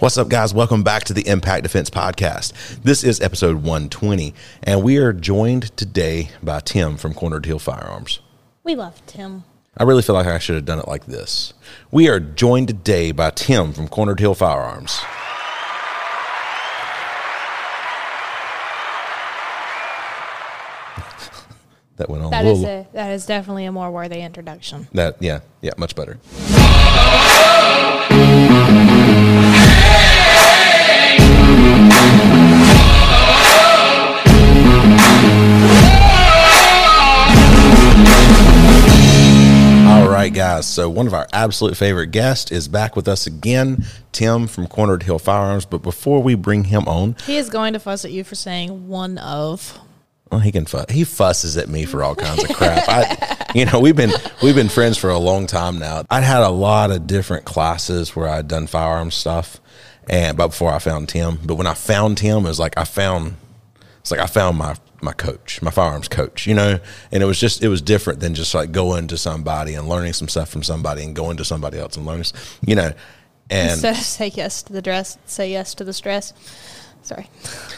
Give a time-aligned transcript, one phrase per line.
[0.00, 0.52] What's up, guys?
[0.52, 2.52] Welcome back to the Impact Defense Podcast.
[2.82, 8.18] This is episode 120, and we are joined today by Tim from Cornered Hill Firearms.
[8.64, 9.44] We love Tim.
[9.76, 11.54] I really feel like I should have done it like this.
[11.92, 15.00] We are joined today by Tim from Cornered Hill Firearms.
[21.98, 24.88] that went on That is a that is definitely a more worthy introduction.
[24.92, 26.18] that yeah, yeah, much better.
[40.34, 40.66] Guys.
[40.66, 45.02] So one of our absolute favorite guests is back with us again, Tim from Cornered
[45.02, 45.64] Hill Firearms.
[45.64, 48.88] But before we bring him on, He is going to fuss at you for saying
[48.88, 49.78] one of.
[50.30, 50.86] well, he can fuss.
[50.90, 52.84] He fusses at me for all kinds of crap.
[52.88, 54.12] I, you know, we've been
[54.42, 56.04] we've been friends for a long time now.
[56.10, 59.60] I'd had a lot of different classes where I'd done firearms stuff,
[60.08, 62.84] and but before I found Tim, but when I found Tim, it was like I
[62.84, 63.36] found
[64.00, 66.80] it's like I found my my coach, my firearms coach, you know,
[67.12, 70.12] and it was just it was different than just like going to somebody and learning
[70.14, 72.26] some stuff from somebody and going to somebody else and learning,
[72.66, 72.92] you know,
[73.50, 76.32] and Instead of say yes to the dress, say yes to the stress.
[77.02, 77.28] Sorry.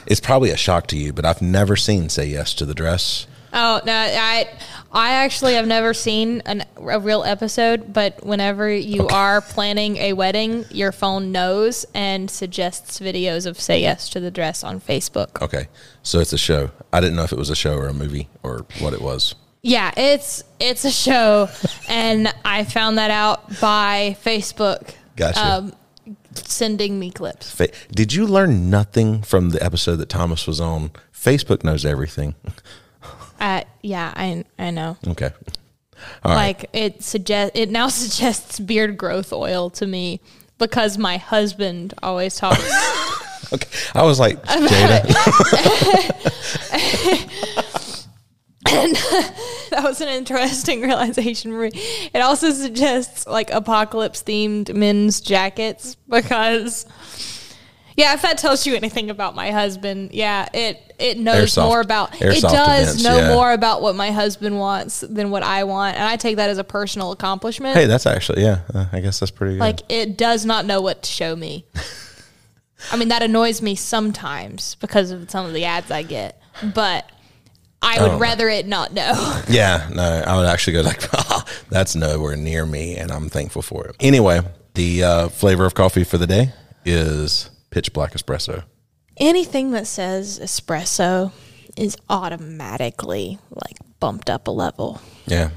[0.06, 3.26] it's probably a shock to you, but I've never seen say yes to the dress.
[3.52, 4.48] Oh no, I
[4.92, 10.12] I actually have never seen an, a real episode, but whenever you are planning a
[10.12, 15.42] wedding, your phone knows and suggests videos of "Say Yes to the Dress" on Facebook.
[15.42, 15.68] Okay,
[16.02, 16.70] so it's a show.
[16.92, 19.34] I didn't know if it was a show or a movie or what it was.
[19.62, 21.48] Yeah, it's it's a show,
[21.88, 24.94] and I found that out by Facebook.
[25.16, 25.44] Gotcha.
[25.44, 25.72] Um,
[26.34, 27.50] sending me clips.
[27.50, 30.90] Fa- Did you learn nothing from the episode that Thomas was on?
[31.12, 32.34] Facebook knows everything.
[33.40, 34.96] Uh, yeah, I I know.
[35.06, 35.30] Okay.
[36.24, 36.36] All right.
[36.36, 40.20] like it suggest it now suggests beard growth oil to me
[40.58, 42.62] because my husband always talks.
[43.52, 43.68] Okay.
[43.94, 45.02] I was like, Jada.
[49.70, 51.70] that was an interesting realization for me.
[52.12, 56.86] It also suggests like apocalypse themed men's jackets because.
[57.96, 61.80] Yeah, if that tells you anything about my husband, yeah, it it knows Airsoft- more
[61.80, 63.28] about it does events, know yeah.
[63.34, 66.58] more about what my husband wants than what I want, and I take that as
[66.58, 67.76] a personal accomplishment.
[67.76, 69.60] Hey, that's actually, yeah, uh, I guess that's pretty good.
[69.60, 71.64] Like it does not know what to show me.
[72.92, 76.40] I mean, that annoys me sometimes because of some of the ads I get,
[76.74, 77.10] but
[77.80, 78.18] I would Oh.
[78.18, 79.42] rather it not know.
[79.48, 83.62] yeah, no, I would actually go like, "Ah, that's nowhere near me, and I'm thankful
[83.62, 83.96] for it.
[84.00, 84.40] Anyway,
[84.74, 86.52] the uh, flavor of coffee for the day
[86.84, 88.64] is pitch black espresso.
[89.18, 91.30] Anything that says espresso
[91.76, 94.98] is automatically like bumped up a level.
[95.26, 95.50] Yeah,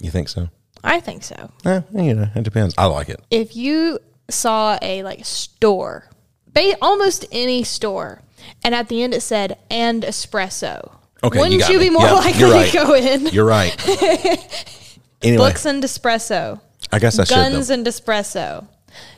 [0.00, 0.48] you think so?
[0.82, 1.52] I think so.
[1.64, 2.74] Yeah, you know, it depends.
[2.76, 3.20] I like it.
[3.30, 6.08] If you saw a like store,
[6.52, 8.22] ba- almost any store,
[8.64, 10.90] and at the end it said and espresso.
[11.22, 11.84] Okay, Wouldn't you, me.
[11.84, 12.72] be more Yeah, likely right.
[12.72, 13.26] to go in?
[13.28, 13.70] You're right.
[15.22, 16.60] anyway, Books and espresso.
[16.90, 17.34] I guess I should.
[17.36, 18.66] guns and espresso.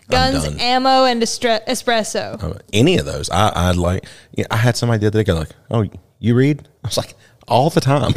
[0.08, 2.42] Guns, ammo, and estre- espresso.
[2.42, 3.30] Uh, any of those.
[3.30, 4.04] I, I'd like.
[4.32, 5.86] Yeah, I had somebody the other day go like, "Oh,
[6.18, 7.14] you read?" I was like,
[7.48, 8.12] "All the time."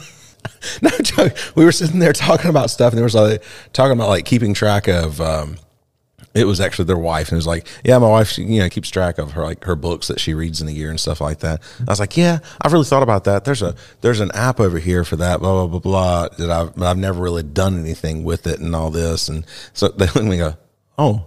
[0.82, 1.36] no joke.
[1.54, 3.42] We were sitting there talking about stuff, and there was like
[3.72, 5.20] talking about like keeping track of.
[5.20, 5.56] Um,
[6.34, 8.68] it was actually their wife, and it was like, "Yeah, my wife, she, you know,
[8.68, 11.20] keeps track of her like her books that she reads in a year and stuff
[11.20, 13.44] like that." I was like, "Yeah, I've really thought about that.
[13.44, 16.28] There's a there's an app over here for that, blah blah blah blah.
[16.36, 19.88] That I've but I've never really done anything with it and all this." And so
[19.96, 20.56] they look at me go,
[20.98, 21.24] "Oh,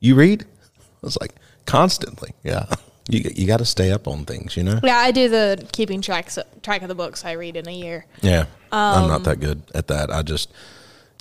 [0.00, 1.34] you read?" I was like,
[1.66, 2.66] "Constantly, yeah."
[3.08, 4.80] You you got to stay up on things, you know.
[4.82, 6.28] Yeah, I do the keeping track
[6.62, 8.04] track of the books I read in a year.
[8.20, 10.10] Yeah, I'm not that good at that.
[10.10, 10.52] I just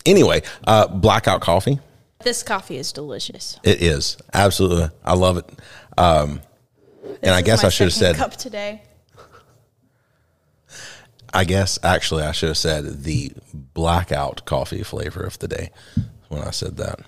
[0.03, 1.79] anyway, uh, blackout coffee.
[2.23, 3.59] This coffee is delicious.
[3.63, 4.89] It is absolutely.
[5.03, 5.47] I love it.
[5.95, 6.41] Um,
[7.21, 8.15] and I guess I should have said.
[8.15, 8.81] cup today.
[11.33, 15.69] I guess actually I should have said the blackout coffee flavor of the day
[16.29, 17.01] when I said that.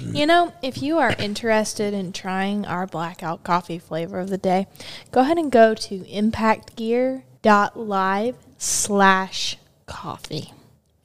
[0.00, 4.66] You know, if you are interested in trying our blackout coffee flavor of the day,
[5.10, 10.52] go ahead and go to impactgear.live slash coffee.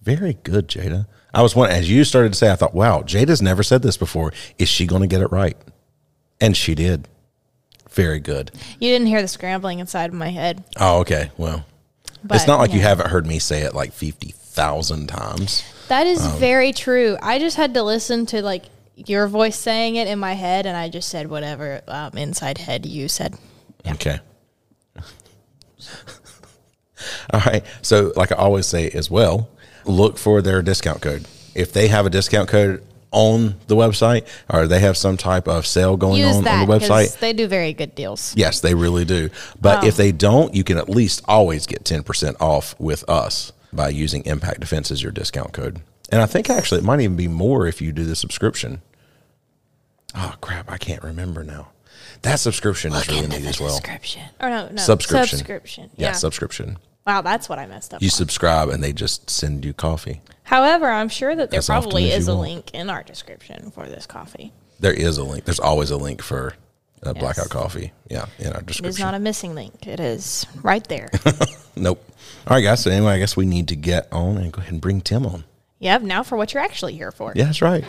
[0.01, 1.07] Very good, Jada.
[1.33, 2.51] I was one as you started to say.
[2.51, 4.33] I thought, wow, Jada's never said this before.
[4.57, 5.57] Is she going to get it right?
[6.41, 7.07] And she did.
[7.91, 8.51] Very good.
[8.79, 10.63] You didn't hear the scrambling inside of my head.
[10.79, 11.31] Oh, okay.
[11.37, 11.65] Well,
[12.23, 15.63] But, it's not like you haven't heard me say it like fifty thousand times.
[15.89, 17.17] That is Um, very true.
[17.21, 20.75] I just had to listen to like your voice saying it in my head, and
[20.75, 23.35] I just said whatever um, inside head you said.
[23.87, 24.19] Okay.
[27.33, 27.63] All right.
[27.81, 29.49] So, like I always say as well,
[29.85, 31.25] look for their discount code.
[31.55, 35.65] If they have a discount code, on the website or they have some type of
[35.65, 38.33] sale going Use on that on the website, They do very good deals.
[38.35, 39.29] yes, they really do.
[39.59, 43.87] But if they don't, you can at least always get 10% off with us by
[43.89, 45.79] using Impact Defense as your discount code.
[46.11, 48.81] And I think actually it might even be more if you do the subscription.
[50.15, 50.69] Oh, crap.
[50.71, 51.69] I can't remember now.
[52.23, 53.69] That subscription is really neat as well.
[53.69, 54.23] Subscription.
[54.41, 54.75] Or no, no.
[54.81, 55.37] Subscription.
[55.37, 55.89] Subscription.
[55.95, 56.11] Yeah, Yeah.
[56.13, 56.77] subscription.
[57.05, 58.01] wow, that's what I messed up.
[58.01, 58.11] You on.
[58.11, 60.21] subscribe and they just send you coffee.
[60.43, 62.41] However, I'm sure that there As probably is a want.
[62.49, 64.51] link in our description for this coffee.
[64.79, 65.43] There is a link.
[65.45, 66.53] There's always a link for
[67.05, 67.21] uh, Yes.
[67.21, 67.91] Blackout Coffee.
[68.09, 68.85] Yeah, in our description.
[68.85, 69.85] is not a missing link.
[69.85, 71.09] It is right there.
[71.75, 72.03] Nope.
[72.47, 72.81] All right, guys.
[72.81, 75.25] So anyway, I guess we need to get on and go ahead and bring Tim
[75.25, 75.43] on.
[75.79, 76.01] yep.
[76.01, 77.33] Now for what you're actually here for.
[77.35, 77.83] Yeah, that's right.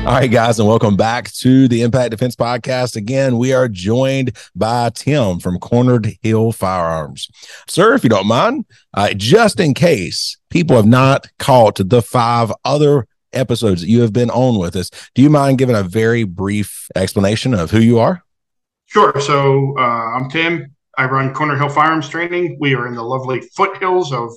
[0.00, 2.96] All right, guys, and welcome back to the Impact Defense Podcast.
[2.96, 7.28] Again, we are joined by Tim from Cornered Hill Firearms.
[7.68, 12.52] Sir, if you don't mind, uh, just in case people have not caught the five
[12.64, 16.24] other episodes that you have been on with us, do you mind giving a very
[16.24, 18.24] brief explanation of who you are?
[18.86, 19.20] Sure.
[19.20, 19.82] So uh,
[20.16, 20.74] I'm Tim.
[21.00, 22.58] I run Cornered Hill Firearms Training.
[22.60, 24.34] We are in the lovely foothills of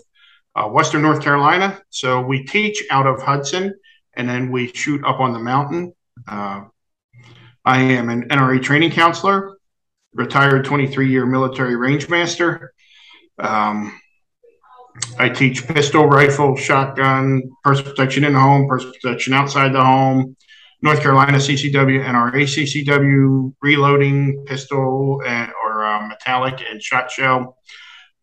[0.55, 1.77] uh, Western North Carolina.
[1.89, 3.73] So we teach out of Hudson
[4.13, 5.93] and then we shoot up on the mountain.
[6.25, 6.61] Uh,
[7.65, 9.57] I am an NRA training counselor,
[10.13, 12.73] retired 23 year military range master.
[13.37, 13.99] Um,
[15.19, 20.37] I teach pistol, rifle, shotgun, personal protection in the home, personal protection outside the home,
[20.81, 25.51] North Carolina CCW, NRA CCW, reloading, pistol, and,
[26.25, 27.57] metallic and shot shell.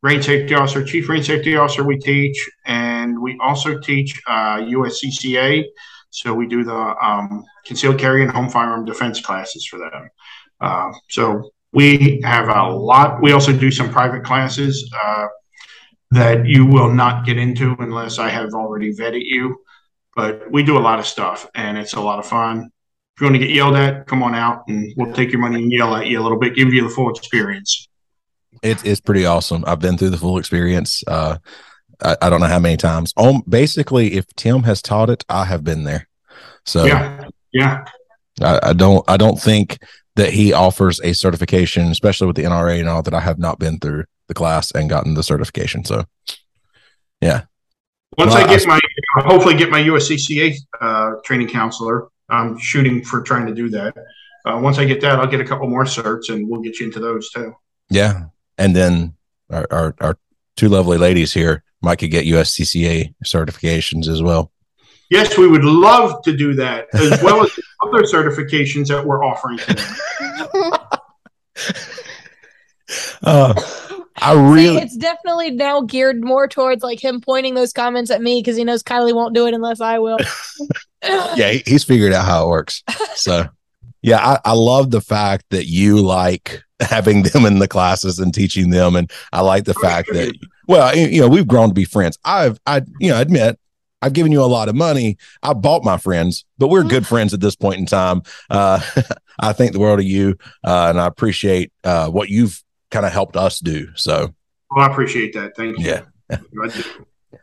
[0.02, 5.64] Range safety officer, chief range safety officer, we teach, and we also teach uh, USCCA.
[6.08, 10.08] So we do the um, concealed carry and home firearm defense classes for them.
[10.61, 13.23] Uh, so we have a lot.
[13.23, 15.26] We also do some private classes uh,
[16.12, 19.56] that you will not get into unless I have already vetted you
[20.17, 22.70] but we do a lot of stuff and it's a lot of fun.
[23.17, 25.62] If you want to get yelled at, come on out and we'll take your money
[25.62, 27.88] and yell at you a little bit, give you the full experience.
[28.62, 29.64] It, it's pretty awesome.
[29.67, 31.02] I've been through the full experience.
[31.06, 31.38] Uh,
[32.02, 33.12] I, I don't know how many times.
[33.17, 36.08] Um, basically, if Tim has taught it, I have been there.
[36.67, 37.29] So Yeah.
[37.52, 37.85] Yeah.
[38.43, 39.79] I, I don't I don't think
[40.17, 43.58] that he offers a certification, especially with the NRA and all that I have not
[43.58, 45.85] been through the class and gotten the certification.
[45.85, 46.05] So
[47.20, 47.43] yeah.
[48.19, 48.81] Once Well, I get I- my,
[49.25, 53.94] hopefully get my USCCA uh, training counselor, I'm shooting for trying to do that.
[54.44, 56.87] Uh, once I get that, I'll get a couple more certs and we'll get you
[56.87, 57.55] into those too.
[57.91, 58.26] Yeah.
[58.60, 59.14] And then
[59.50, 60.18] our, our, our
[60.56, 64.52] two lovely ladies here might could get USCCA certifications as well.
[65.08, 67.50] Yes, we would love to do that as well as
[67.82, 69.58] other certifications that we're offering.
[73.22, 73.54] Uh,
[74.16, 78.20] I See, really it's definitely now geared more towards like him pointing those comments at
[78.20, 80.18] me because he knows Kylie won't do it unless I will.
[81.04, 82.82] yeah, he- he's figured out how it works.
[83.14, 83.46] So,
[84.02, 88.32] yeah, I, I love the fact that you like having them in the classes and
[88.32, 90.35] teaching them, and I like the fact that
[90.67, 92.19] well, you know, we've grown to be friends.
[92.25, 93.59] I've I you know admit
[94.03, 95.19] I've given you a lot of money.
[95.43, 98.23] I bought my friends, but we're good friends at this point in time.
[98.49, 98.81] Uh,
[99.41, 103.12] I think the world of you, uh, and I appreciate uh, what you've kind of
[103.12, 103.88] helped us do.
[103.97, 104.35] So,
[104.71, 105.56] Well, I appreciate that.
[105.56, 105.85] Thank you.
[105.87, 106.38] Yeah.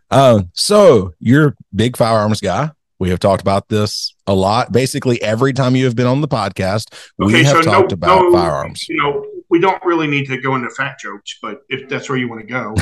[0.09, 2.71] Uh, so you're a big firearms guy.
[2.99, 4.71] We have talked about this a lot.
[4.71, 8.89] Basically, every time you have been on the podcast, we have talked about firearms.
[8.89, 12.17] You know, we don't really need to go into fat jokes, but if that's where
[12.17, 12.75] you want to go,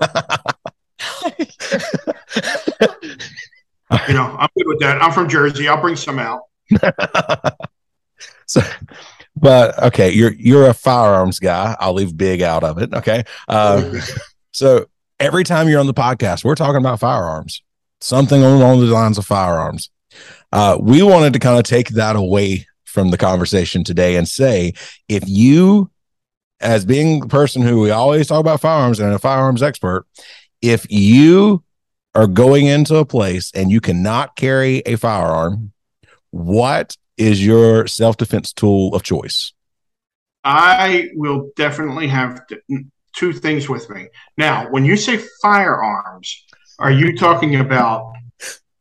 [4.08, 5.02] you know, I'm good with that.
[5.02, 5.68] I'm from Jersey.
[5.68, 6.42] I'll bring some out.
[8.46, 8.60] so,
[9.36, 11.76] but okay, you're you're a firearms guy.
[11.80, 12.92] I'll leave big out of it.
[12.92, 13.24] Okay.
[13.48, 14.00] Uh,
[14.52, 14.86] so
[15.18, 17.62] every time you're on the podcast, we're talking about firearms,
[18.00, 19.90] something along the lines of firearms.
[20.52, 24.74] Uh, we wanted to kind of take that away from the conversation today and say,
[25.08, 25.90] if you,
[26.60, 30.06] as being the person who we always talk about firearms and a firearms expert,
[30.60, 31.62] if you
[32.14, 35.72] are going into a place and you cannot carry a firearm,
[36.30, 39.52] what is your self defense tool of choice?
[40.42, 44.08] I will definitely have t- two things with me.
[44.38, 46.46] Now, when you say firearms,
[46.80, 48.14] are you talking about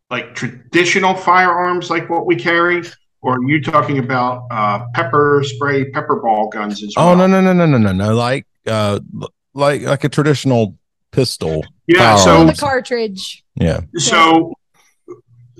[0.10, 2.84] like traditional firearms like what we carry?
[3.22, 7.10] Or are you talking about uh, pepper spray, pepper ball guns as well?
[7.10, 9.00] Oh no no no no no no no like uh
[9.54, 10.78] like like a traditional
[11.12, 11.64] pistol.
[11.88, 13.44] Yeah, On so the cartridge.
[13.56, 13.82] Yeah.
[13.98, 14.54] So,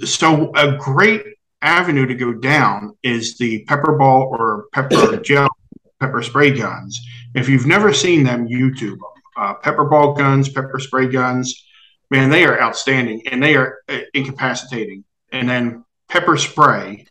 [0.06, 1.24] so a great
[1.62, 5.50] avenue to go down is the pepper ball or pepper gel,
[6.00, 7.00] pepper spray guns.
[7.36, 9.02] If you've never seen them, YouTube them.
[9.36, 11.66] Uh, pepper ball guns, pepper spray guns.
[12.10, 15.04] Man, they are outstanding and they are uh, incapacitating.
[15.32, 17.06] And then pepper spray,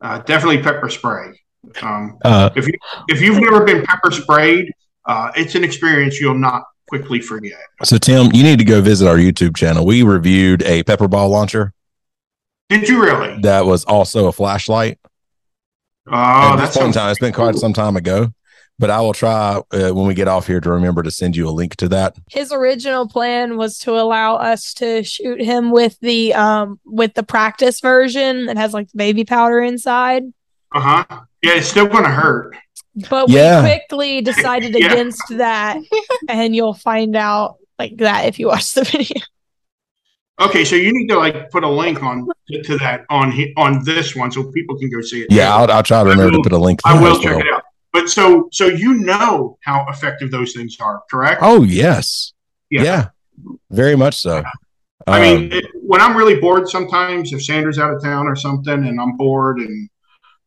[0.00, 1.40] uh, definitely pepper spray.
[1.82, 2.74] Um, Uh, if you
[3.08, 4.72] if you've never been pepper sprayed,
[5.06, 7.58] uh, it's an experience you'll not quickly forget.
[7.84, 9.84] so Tim, you need to go visit our YouTube channel.
[9.86, 11.72] We reviewed a pepper ball launcher
[12.68, 13.40] Did you really?
[13.42, 14.98] that was also a flashlight.
[16.08, 18.32] Oh, At that this point in sounds time, it's been quite some time ago,
[18.80, 21.46] but I will try uh, when we get off here to remember to send you
[21.46, 22.16] a link to that.
[22.30, 27.22] His original plan was to allow us to shoot him with the um with the
[27.22, 30.22] practice version that has like baby powder inside.
[30.74, 31.04] Uh huh.
[31.42, 32.56] Yeah, it's still going to hurt.
[33.10, 33.62] But Yeah.
[33.62, 34.86] we quickly decided Yeah.
[34.92, 35.78] against that,
[36.28, 39.20] and you'll find out like that if you watch the video.
[40.40, 43.84] Okay, so you need to like put a link on to, to that on on
[43.84, 45.26] this one so people can go see it.
[45.30, 46.80] Yeah, I'll, I'll try to remember to put a link.
[46.86, 47.40] I will check well.
[47.40, 47.62] it out.
[47.92, 51.40] But so so you know how effective those things are, correct?
[51.42, 52.32] Oh yes,
[52.70, 52.82] Yeah.
[52.82, 53.08] yeah,
[53.70, 54.42] very much so.
[55.06, 58.36] I Um, mean, it, when I'm really bored, sometimes if Sanders out of town or
[58.36, 59.88] something, and I'm bored, and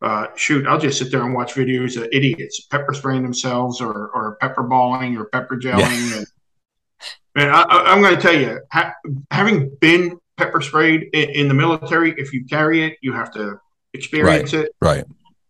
[0.00, 4.08] uh, shoot, I'll just sit there and watch videos of idiots pepper spraying themselves, or
[4.14, 6.26] or pepper balling, or pepper gelling, and
[7.34, 8.94] and I, I'm going to tell you, ha-
[9.30, 13.58] having been pepper sprayed in, in the military, if you carry it, you have to
[13.92, 14.70] experience it.
[14.80, 15.04] right.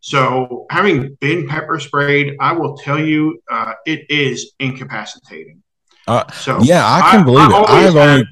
[0.08, 5.62] So, having been pepper sprayed, I will tell you, uh, it is incapacitating.
[6.06, 7.54] Uh, So, Yeah, I can I- believe I it.
[7.54, 8.25] I always have only.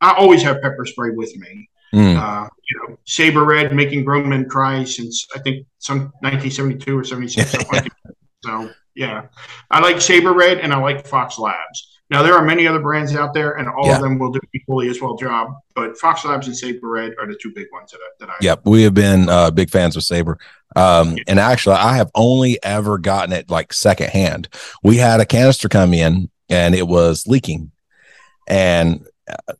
[0.00, 1.70] I always have pepper spray with me.
[1.94, 6.98] Mm, Uh, you know, Saber Red making grown men cry since I think some 1972
[6.98, 7.48] or 76.
[7.52, 7.88] something.
[8.44, 9.26] So yeah,
[9.70, 11.95] I like Saber Red and I like Fox Labs.
[12.08, 13.96] Now there are many other brands out there, and all Yeah.
[13.96, 15.54] of them will do equally as well job.
[15.74, 18.34] But Fox Labs and Saber Red are the two big ones that I, that I
[18.40, 20.38] Yep, we have been uh, big fans of Saber.
[20.76, 24.48] Um, and actually, I have only ever gotten it like secondhand.
[24.82, 27.72] We had a canister come in and it was leaking,
[28.46, 29.54] and uh,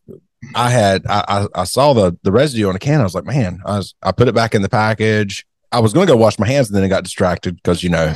[0.54, 3.00] I had I, I, I saw the the residue on the can.
[3.00, 5.44] I was like, man, I was I put it back in the package.
[5.72, 7.90] I was going to go wash my hands, and then I got distracted because you
[7.90, 8.14] know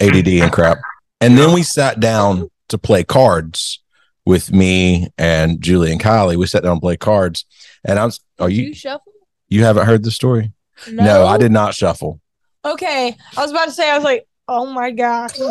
[0.00, 0.78] ADD and crap.
[1.20, 3.82] And then we sat down to play cards
[4.24, 6.36] with me and Julie and Kylie.
[6.36, 7.44] We sat down and played cards,
[7.84, 9.12] and I was, are you you shuffle?
[9.48, 10.52] you haven't heard the story?
[10.90, 12.20] No, I did not shuffle.
[12.64, 15.38] Okay, I was about to say, I was like, oh my gosh.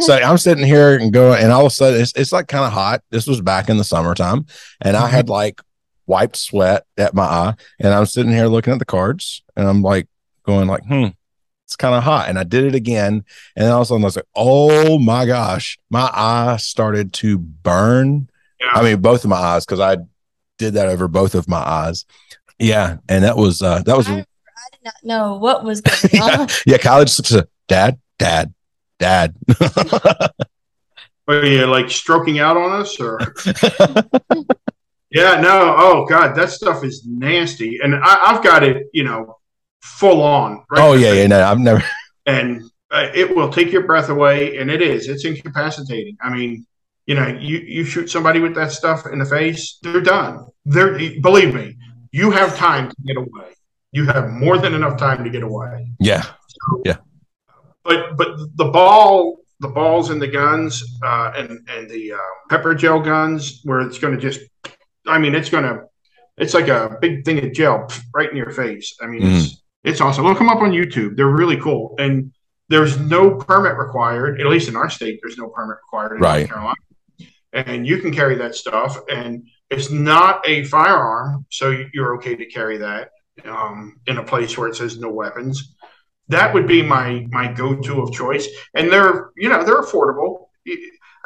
[0.00, 2.64] So I'm sitting here and going, and all of a sudden it's, it's like kind
[2.64, 3.02] of hot.
[3.10, 4.46] This was back in the summertime,
[4.80, 5.60] and I had like
[6.06, 9.82] wiped sweat at my eye, and I'm sitting here looking at the cards, and I'm
[9.82, 10.08] like
[10.44, 11.08] going like, hmm,
[11.70, 12.28] it's kind of hot.
[12.28, 13.24] And I did it again,
[13.54, 17.12] and then all of a sudden I was like, oh my gosh, my eye started
[17.14, 18.28] to burn.
[18.60, 18.72] Yeah.
[18.72, 19.98] I mean, both of my eyes because I
[20.58, 22.06] did that over both of my eyes.
[22.58, 24.24] Yeah, and that was uh that was I, I
[24.72, 26.28] did not know what was going on.
[26.28, 26.48] yeah, on.
[26.66, 27.16] yeah college
[27.68, 28.52] dad, dad,
[28.98, 29.36] dad.
[31.28, 33.20] Are you like stroking out on us or?
[35.12, 35.74] Yeah, no.
[35.76, 39.39] Oh God, that stuff is nasty, and I, I've got it, you know,
[39.80, 40.64] full on.
[40.70, 41.26] Right oh yeah, yeah.
[41.26, 41.82] No, I've never.
[42.26, 45.08] and uh, it will take your breath away, and it is.
[45.08, 46.16] It's incapacitating.
[46.20, 46.66] I mean,
[47.06, 50.46] you know, you you shoot somebody with that stuff in the face, they're done.
[50.64, 51.76] They're believe me,
[52.12, 53.54] you have time to get away.
[53.92, 55.90] You have more than enough time to get away.
[55.98, 56.24] Yeah,
[56.84, 56.98] yeah.
[57.84, 62.18] But but the ball, the balls and the guns, uh, and and the uh,
[62.48, 64.40] pepper gel guns, where it's going to just,
[65.06, 65.82] I mean, it's going to,
[66.36, 68.96] it's like a big thing of gel right in your face.
[69.00, 70.24] I mean, it's it's awesome.
[70.24, 71.16] Look them up on YouTube.
[71.16, 72.32] They're really cool, and
[72.68, 74.40] there's no permit required.
[74.40, 76.40] At least in our state, there's no permit required in Right.
[76.40, 76.76] North Carolina,
[77.52, 78.98] and you can carry that stuff.
[79.10, 83.10] And it's not a firearm, so you're okay to carry that
[83.44, 85.74] um, in a place where it says no weapons.
[86.28, 90.46] That would be my my go-to of choice, and they're you know they're affordable.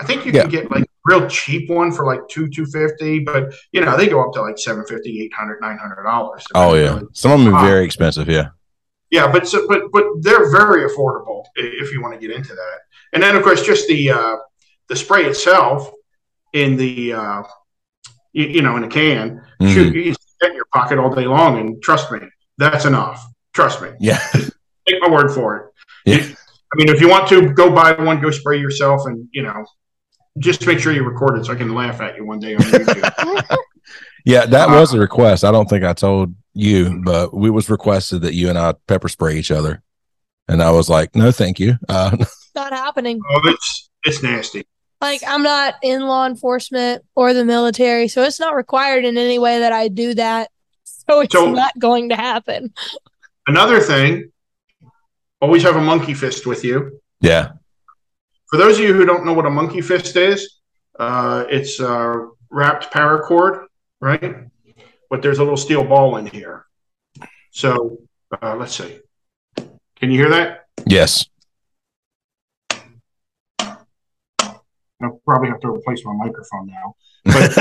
[0.01, 3.55] I think you can get like real cheap one for like two two fifty, but
[3.73, 6.45] you know they go up to like 750 800 900 dollars.
[6.55, 7.01] Oh yeah.
[7.13, 8.29] Some of them are very expensive.
[8.29, 8.49] Yeah.
[9.11, 12.79] Yeah, but so, but but they're very affordable if you want to get into that.
[13.13, 14.37] And then of course just the uh,
[14.89, 15.91] the spray itself
[16.53, 17.43] in the uh,
[18.33, 19.41] you, you know in a can.
[19.61, 19.73] Mhm.
[19.73, 20.03] Shoot, you
[20.41, 22.19] get in your pocket all day long, and trust me,
[22.59, 23.25] that's enough.
[23.53, 23.91] Trust me.
[24.01, 24.21] Yeah.
[24.33, 25.67] Take my word for it.
[26.07, 26.35] Yeah.
[26.73, 29.65] I mean, if you want to go buy one, go spray yourself, and you know,
[30.38, 32.61] just make sure you record it so I can laugh at you one day on
[32.62, 33.57] YouTube.
[34.26, 34.47] Yeah.
[34.47, 35.45] That was a request.
[35.45, 39.09] I don't think I told you, but we was requested that you and I pepper
[39.11, 39.83] spray each other,
[40.49, 41.75] and I was like, no, thank you.
[41.88, 42.17] Uh,
[42.55, 43.21] Not happening.
[43.31, 44.67] oh, it's it's nasty.
[45.03, 49.38] Like I'm not in law enforcement or the military, so it's not required in any
[49.38, 50.50] way that I do that.
[50.85, 52.73] So it's So- not going to happen.
[53.47, 54.33] Another thing,
[55.43, 56.99] always have a monkey fist with you.
[57.21, 57.50] yeah.
[58.55, 60.61] For those of you who don't know what a monkey fist is,
[61.01, 63.65] uh, it's uh, wrapped paracord,
[64.01, 64.47] right?
[65.11, 66.65] But there's a little steel ball in here.
[67.51, 67.99] So
[68.41, 69.01] uh, let's see.
[69.57, 70.67] Can you hear that?
[70.87, 71.27] Yes.
[73.59, 73.81] I'll
[75.25, 76.95] probably have to replace my microphone now.
[77.25, 77.57] But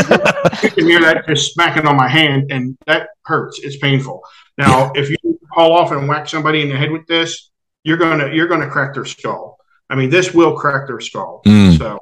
[0.62, 3.60] you can hear that just smacking on my hand, and that hurts.
[3.64, 4.22] It's painful.
[4.60, 5.18] Now, if you
[5.54, 7.50] haul off and whack somebody in the head with this,
[7.84, 9.58] you're gonna you're gonna crack their skull.
[9.94, 11.44] I mean, this will crack their skull.
[11.46, 11.78] Mm.
[11.78, 12.00] So,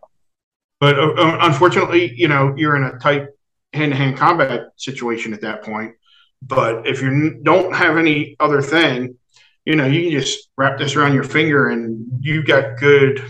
[0.80, 3.28] but uh, uh, unfortunately, you know, you're in a tight
[3.74, 5.96] hand-to-hand combat situation at that point.
[6.42, 9.18] But if you don't have any other thing,
[9.66, 13.22] you know, you can just wrap this around your finger, and you've got good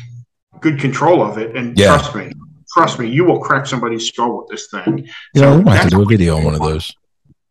[0.60, 1.56] good control of it.
[1.56, 1.88] And Yeah.
[1.88, 2.32] trust me,
[2.72, 5.08] trust me, you will crack somebody's skull with this thing.
[5.34, 6.96] You know, So we might have to do a video on one of those.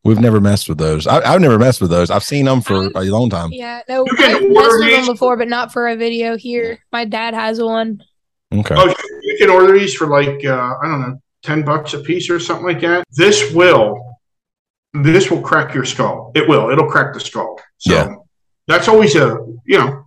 [0.02, 1.07] We've never messed with those.
[1.07, 2.11] I, I've never messed with those.
[2.11, 3.50] I've seen them for a long time.
[3.52, 6.78] Yeah, no, You I've messed with them before, but not for a video here.
[6.90, 8.02] My dad has one.
[8.52, 8.75] Okay.
[8.78, 12.30] Oh, you can order these for like uh, I don't know, ten bucks a piece
[12.30, 13.04] or something like that.
[13.12, 14.16] This will,
[14.95, 16.33] this will crack your skull.
[16.35, 16.71] It will.
[16.71, 17.61] It'll crack the skull.
[17.78, 18.14] So Yeah.
[18.66, 20.07] that's always a you know,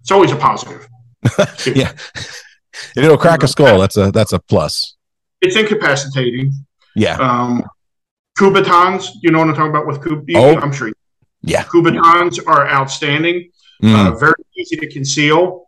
[0.00, 0.88] it's always a positive.
[1.66, 1.92] yeah.
[1.92, 4.96] If it'll crack a skull, that's a that's a plus.
[5.42, 6.52] It's incapacitating.
[6.96, 7.16] Yeah.
[7.16, 7.62] Um,
[8.38, 10.24] Kubatons, you know what I'm talking about with Kub?
[10.34, 10.56] Oh.
[10.58, 10.90] I'm sure.
[11.42, 11.62] Yeah.
[11.64, 13.50] Kubatons are outstanding.
[13.82, 14.12] Mm.
[14.12, 15.62] Uh, very easy to conceal.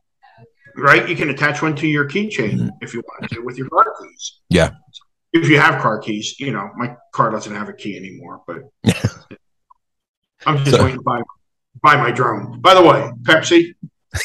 [0.78, 3.94] Right, you can attach one to your keychain if you want to with your car
[4.02, 4.40] keys.
[4.50, 4.72] Yeah.
[5.32, 8.58] if you have car keys, you know my car doesn't have a key anymore, but
[10.46, 11.22] I'm just So- waiting to buy
[11.82, 12.60] buy my drone.
[12.60, 13.74] By the way, Pepsi,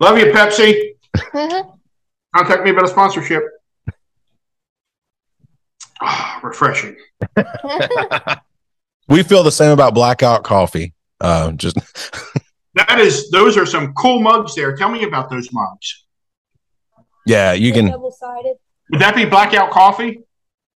[0.00, 0.90] love you, Pepsi.
[2.34, 3.42] Contact me about a sponsorship.
[6.02, 6.96] Ah, refreshing.
[9.08, 10.92] we feel the same about blackout coffee.
[11.20, 11.78] Uh, just
[12.74, 14.74] That is, those are some cool mugs there.
[14.74, 16.06] Tell me about those mugs.
[17.26, 17.86] yeah, you can.
[17.90, 18.56] double sided.
[18.90, 20.20] Would that be blackout coffee?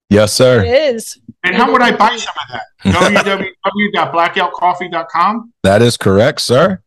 [0.09, 0.65] Yes, sir.
[0.65, 1.19] is.
[1.45, 2.63] And how would I buy some of that?
[3.95, 5.53] www.blackoutcoffee.com.
[5.63, 6.83] That is correct, sir.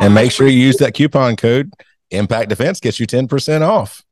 [0.00, 1.70] And make sure you use that coupon code.
[2.10, 4.02] Impact Defense gets you ten percent off.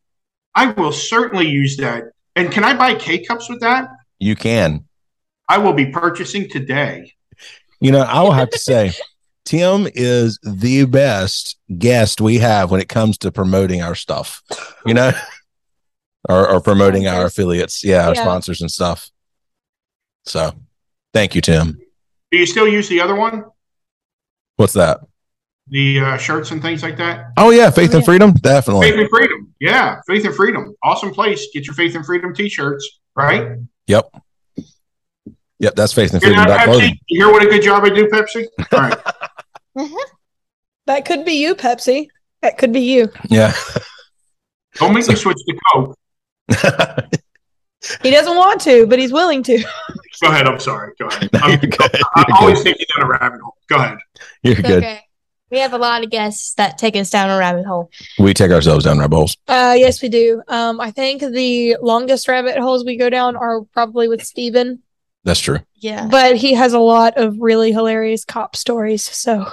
[0.54, 2.12] I will certainly use that.
[2.40, 3.90] And can I buy K cups with that?
[4.18, 4.86] You can.
[5.46, 7.12] I will be purchasing today.
[7.80, 8.92] You know, I will have to say,
[9.44, 14.42] Tim is the best guest we have when it comes to promoting our stuff.
[14.86, 15.12] You know,
[16.30, 18.22] or, or promoting our affiliates, yeah, our Yeah.
[18.22, 19.10] sponsors and stuff.
[20.24, 20.52] So,
[21.12, 21.78] thank you, Tim.
[22.32, 23.44] Do you still use the other one?
[24.56, 25.00] What's that?
[25.68, 27.32] The uh, shirts and things like that?
[27.36, 28.06] Oh yeah, Faith Oh, and yeah.
[28.06, 28.98] Freedom, Faith definitely.
[28.98, 29.49] and Freedom.
[29.60, 30.74] Yeah, Faith and Freedom.
[30.82, 31.48] Awesome place.
[31.52, 33.58] Get your Faith and Freedom t shirts, right?
[33.86, 34.10] Yep,
[35.58, 35.74] yep.
[35.76, 36.44] That's Faith and Freedom.
[36.44, 36.64] Pepsi?
[36.64, 36.98] clothing.
[37.08, 38.46] You hear what a good job I do, Pepsi?
[38.72, 38.98] All right.
[39.78, 39.94] Mm-hmm.
[40.86, 42.08] That could be you, Pepsi.
[42.42, 43.08] That could be you.
[43.28, 43.54] Yeah.
[44.74, 45.96] Don't make me switch to Coke.
[48.02, 49.58] He doesn't want to, but he's willing to.
[50.22, 50.46] Go ahead.
[50.46, 50.92] I'm sorry.
[50.98, 51.30] Go ahead.
[51.32, 51.90] No, I'm, you're good.
[52.14, 52.72] I'm You're always good.
[52.72, 53.54] taking down a rabbit hole.
[53.68, 53.98] Go ahead.
[54.42, 54.84] You're good.
[54.84, 55.00] Okay.
[55.50, 57.90] We have a lot of guests that take us down a rabbit hole.
[58.18, 59.36] We take ourselves down rabbit holes.
[59.48, 60.42] Uh, yes, we do.
[60.48, 64.82] Um, I think the longest rabbit holes we go down are probably with Steven,
[65.24, 65.58] That's true.
[65.76, 66.08] Yeah.
[66.10, 69.02] but he has a lot of really hilarious cop stories.
[69.04, 69.46] So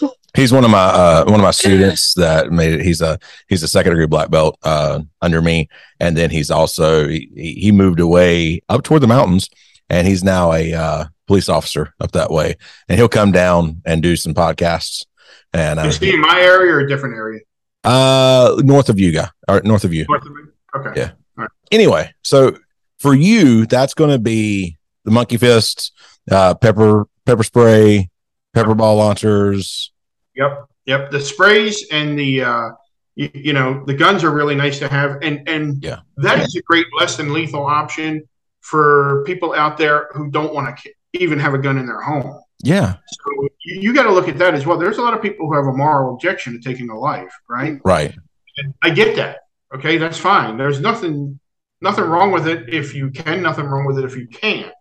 [0.36, 2.82] He's one of my uh, one of my students that made it.
[2.82, 5.68] He's a he's a second degree black belt uh, under me,
[6.00, 9.48] and then he's also he, he moved away up toward the mountains,
[9.88, 12.56] and he's now a uh, police officer up that way.
[12.88, 15.06] And he'll come down and do some podcasts.
[15.54, 17.40] And uh, Is he in my area or a different area?
[17.84, 20.04] uh, north of you, guy, or north of you.
[20.08, 20.42] North of me?
[20.74, 21.00] Okay.
[21.00, 21.46] Yeah.
[21.70, 22.56] Anyway, so
[22.98, 25.92] for you, that's going to be the monkey fist,
[26.30, 28.10] uh, pepper pepper spray,
[28.54, 29.92] pepper ball launchers.
[30.34, 31.10] Yep, yep.
[31.10, 32.68] The sprays and the uh,
[33.14, 36.00] you, you know the guns are really nice to have, and and Yeah.
[36.18, 38.22] that is a great less than lethal option
[38.60, 42.40] for people out there who don't want to even have a gun in their home.
[42.64, 44.78] Yeah, So you, got to look at that as well.
[44.78, 47.78] There's a lot of people who have a moral objection to taking a life, right?
[47.84, 48.14] right.
[48.56, 49.40] And I get that.
[49.74, 50.56] Okay, that's fine.
[50.56, 51.38] There's nothing
[51.80, 53.42] nothing wrong with it if you can.
[53.42, 54.72] Nothing wrong with it if you can't.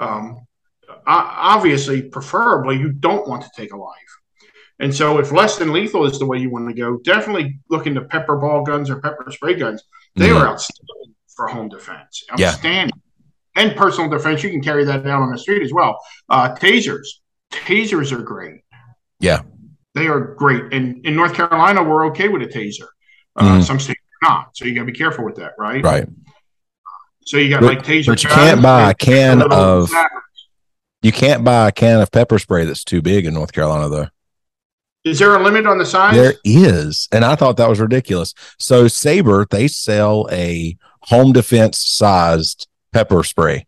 [0.00, 0.46] Um,
[1.06, 3.96] obviously, preferably, you don't want to take a life.
[4.78, 7.86] And so, if less than lethal is the way you want to go, definitely look
[7.86, 9.82] into pepper ball guns or pepper spray guns.
[10.16, 10.40] They Mhm.
[10.40, 12.24] are outstanding for home defense.
[12.36, 12.54] Yeah.
[13.54, 15.98] And personal defense, you can carry that out on the street as well.
[16.28, 17.06] Uh, tasers.
[17.52, 18.62] Tasers are great.
[19.20, 19.42] Yeah.
[19.94, 20.72] They are great.
[20.72, 22.86] And in North Carolina, we're okay with a taser.
[23.36, 23.62] Uh, Mhm.
[23.64, 24.56] Some states are not.
[24.56, 25.84] So you got to be careful with that, right?
[25.84, 26.06] Right.
[27.26, 28.06] So you got But- like taser.
[28.06, 29.90] but you can't buy a can of-
[31.02, 34.08] You can't buy a can of pepper spray that's too big in North Carolina, though.
[35.04, 36.14] Is there a limit on the size?
[36.14, 38.34] There is, and I thought that was ridiculous.
[38.58, 43.66] So Saber, they sell a home defense sized pepper spray.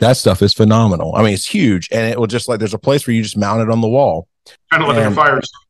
[0.00, 1.14] That stuff is phenomenal.
[1.14, 3.36] I mean, it's huge, and it will just like there's a place where you just
[3.36, 4.26] mount it on the wall.
[4.70, 5.60] Kind of like And- a fire extinguisher.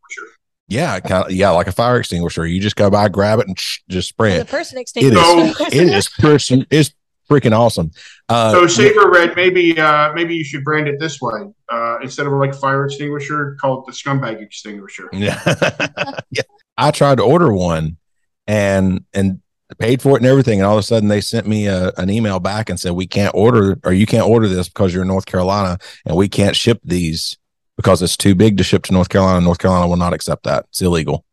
[0.67, 2.47] Yeah, kind of, yeah, like a fire extinguisher.
[2.47, 4.37] You just go by, grab it, and sh- just spray it.
[4.39, 4.49] The it.
[4.49, 5.21] person It extinguisher.
[5.21, 6.95] is, it is person, it's
[7.31, 7.91] freaking awesome.
[8.31, 12.27] Uh, So Saber Red, maybe uh, maybe you should brand it this way uh, instead
[12.27, 15.09] of like fire extinguisher, call it the scumbag extinguisher.
[15.13, 15.39] Yeah.
[16.31, 16.43] yeah.
[16.79, 17.99] I tried to order one
[18.47, 19.43] and and
[19.79, 20.61] paid for it and everything.
[20.61, 23.07] And all of a sudden they sent me a, an email back and said, We
[23.07, 26.57] can't order or you can't order this because you're in North Carolina and we can't
[26.57, 27.37] ship these
[27.77, 29.41] because it's too big to ship to North Carolina.
[29.41, 30.65] North Carolina will not accept that.
[30.71, 31.25] It's illegal.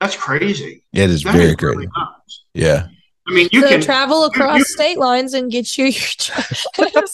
[0.00, 0.84] That's crazy.
[0.92, 1.74] It is That very is crazy.
[1.76, 2.44] really nuts.
[2.54, 2.86] Yeah.
[3.28, 6.02] I mean, you so can travel across you- state lines and get you your.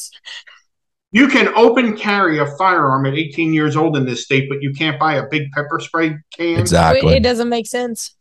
[1.11, 4.73] you can open carry a firearm at 18 years old in this state, but you
[4.73, 6.59] can't buy a big pepper spray can.
[6.59, 7.15] Exactly.
[7.15, 8.15] it doesn't make sense.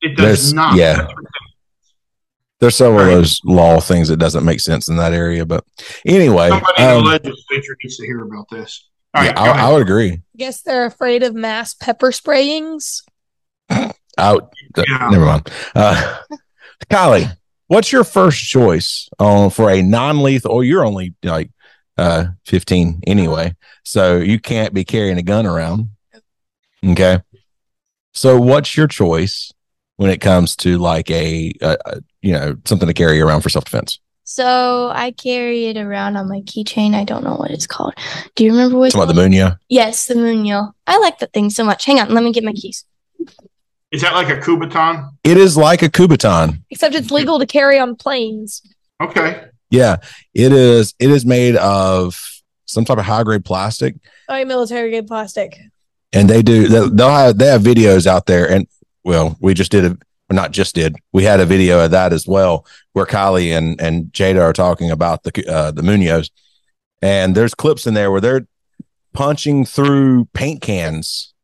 [0.00, 0.76] It does There's- not.
[0.76, 1.06] yeah.
[2.62, 2.76] That's ridiculous.
[2.76, 5.44] There's several of those law things that doesn't make sense in that area.
[5.44, 5.64] But
[6.06, 8.88] anyway, Somebody in um, the legislature needs to hear about this.
[9.14, 9.68] All yeah, right, I.
[9.68, 10.12] I would agree.
[10.12, 13.02] I Guess they're afraid of mass pepper sprayings.
[14.18, 14.52] out.
[14.76, 15.08] Yeah.
[15.10, 15.50] Never mind.
[15.74, 16.18] Uh,
[16.90, 20.52] Kylie, what's your first choice on for a non-lethal?
[20.52, 21.50] Oh, you're only like
[21.98, 25.90] uh 15 anyway, so you can't be carrying a gun around.
[26.84, 27.20] Okay.
[28.14, 29.52] So, what's your choice
[29.96, 33.48] when it comes to like a, a, a you know something to carry around for
[33.50, 34.00] self-defense?
[34.24, 36.94] So I carry it around on my keychain.
[36.94, 37.94] I don't know what it's called.
[38.36, 38.92] Do you remember what?
[38.92, 39.56] Talking about the Munio.
[39.68, 40.72] Yes, the Munio.
[40.86, 41.84] I like that thing so much.
[41.84, 42.84] Hang on, let me get my keys.
[43.90, 45.10] Is that like a Kubaton?
[45.22, 46.62] It is like a Kubaton.
[46.70, 48.62] Except it's legal to carry on planes.
[49.02, 49.44] Okay.
[49.70, 49.96] Yeah,
[50.32, 50.94] it is.
[50.98, 52.18] It is made of
[52.66, 53.96] some type of high-grade plastic.
[54.28, 55.58] Oh, military grade plastic.
[56.14, 58.66] and they do they'll have they have videos out there and
[59.04, 59.98] well we just did a
[60.32, 63.80] well, not just did we had a video of that as well where Kylie and
[63.80, 66.22] and Jada are talking about the uh the Munio
[67.02, 68.46] and there's clips in there where they're
[69.12, 71.34] punching through paint cans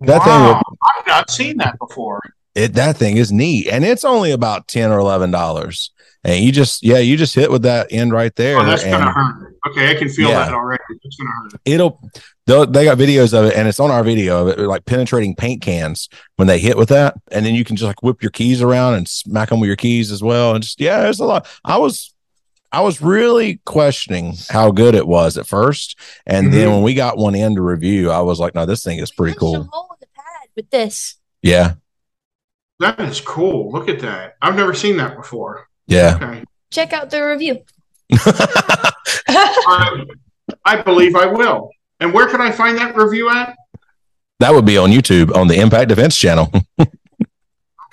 [0.00, 0.62] That thing wow.
[0.98, 2.20] I've not seen that before.
[2.54, 5.92] it that thing is neat and it's only about 10 or 11 dollars
[6.24, 8.92] and you just yeah you just hit with that end right there Oh, that's and
[8.92, 9.54] gonna hurt.
[9.68, 10.44] Okay, I can feel Yeah.
[10.46, 10.82] that already.
[11.02, 11.60] It's gonna hurt.
[11.64, 12.00] it'll
[12.46, 15.60] they got videos of it and it's on our video of it like penetrating paint
[15.62, 18.62] cans when they hit with that and then you can just like whip your keys
[18.62, 21.46] around and smack them with your keys as well and just yeah there's a lot
[21.64, 22.14] i was
[22.70, 26.72] i was really questioning how good it was at first and then Mhm.
[26.74, 29.36] when we got one in to review i was like no this thing is pretty
[29.36, 29.68] cool
[30.00, 31.16] the pad with this.
[31.42, 31.74] yeah
[32.78, 33.72] That is cool.
[33.72, 34.36] Look at that.
[34.42, 35.66] I've never seen that before.
[35.88, 36.44] yeah Okay.
[36.70, 37.62] Check out the review.
[39.28, 40.04] I,
[40.64, 41.70] I believe I will.
[42.00, 43.56] And where can I find that review at?
[44.40, 46.52] that would be on youtube on the impact defense channel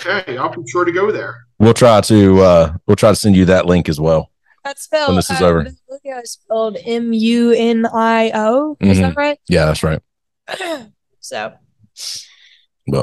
[0.05, 1.45] Okay, I'll be sure to go there.
[1.59, 4.29] we'll try to uh we'll try to send you that link as well
[4.65, 5.09] That's spelled.
[5.09, 5.63] When this is uh, over.
[5.63, 8.75] the Munio is spelled M U N I O.
[8.81, 9.39] Is that right?
[9.47, 10.01] yeah that's right
[11.21, 11.53] so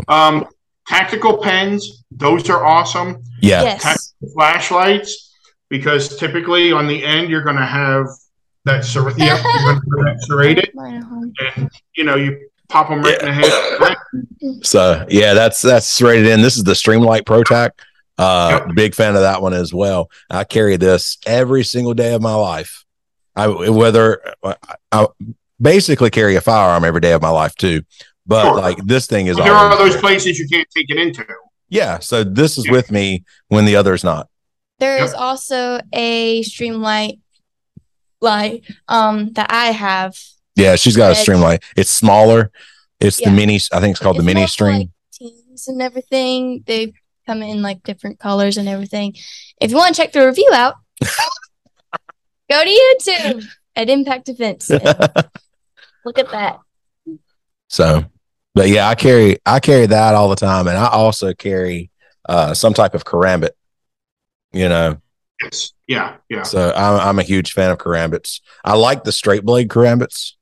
[0.09, 0.47] Um,
[0.87, 3.23] tactical pens, those are awesome.
[3.41, 4.13] yeah Yes.
[4.35, 5.35] Flashlights,
[5.71, 8.07] because typically on the end you're going to have
[8.65, 11.33] that ser- yep, you're going that serrated, Mine at home.
[11.57, 13.97] and you know you pop them right in the head.
[14.63, 16.41] So yeah, that's that's rated in.
[16.43, 17.71] This is the Streamlight ProTac.
[18.19, 20.11] Uh, big fan of that one as well.
[20.29, 22.85] I carry this every single day of my life.
[23.35, 24.57] I whether I,
[24.93, 25.07] I
[25.61, 27.83] basically carry a firearm every day of my life too,
[28.27, 28.57] but Sure.
[28.61, 30.01] like this thing is But there are those there.
[30.01, 31.25] places you can't take it into.
[31.71, 34.29] Yeah, so this is with me when the other's not.
[34.81, 35.21] There is Yep.
[35.21, 37.21] also a Streamlight
[38.21, 40.17] light um that I have.
[40.57, 41.27] Yeah, she's got a Edge.
[41.27, 41.63] Streamlight.
[41.77, 42.51] It's smaller.
[43.01, 43.59] It's the mini.
[43.73, 44.79] I think it's called the mini stream.
[44.79, 46.63] like, teens and everything.
[46.67, 46.93] They
[47.27, 49.17] come in like different colors and everything.
[49.61, 50.75] If you want to check the review out,
[52.51, 54.69] go to YouTube at Impact Defense.
[56.05, 56.61] Look at that.
[57.69, 58.05] So,
[58.55, 61.91] but yeah, I carry I carry that all the time, and I also carry
[62.29, 63.51] uh some type of karambit.
[64.53, 65.01] You know,
[65.43, 65.73] Yes.
[65.87, 66.17] Yeah.
[66.29, 66.43] Yeah.
[66.43, 68.41] so I'm I'm a huge fan of karambits.
[68.65, 70.33] I like the straight blade karambits.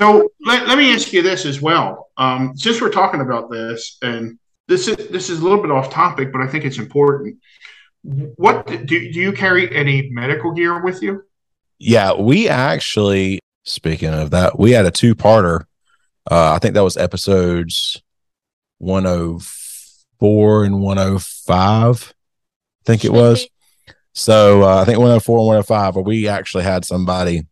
[0.00, 2.10] So let, let me ask you this as well.
[2.16, 5.90] Um, since we're talking about this, and this is this is a little bit off
[5.90, 7.38] topic, but I think it's important.
[8.02, 11.22] What do, do you carry any medical gear with you?
[11.78, 15.64] Yeah, we actually speaking of that, we had a two parter.
[16.30, 18.02] Uh, I think that was episodes
[18.78, 22.13] 104 and 105.
[22.84, 23.46] Think it was.
[24.12, 27.42] So uh, I think 104 and 105, where we actually had somebody.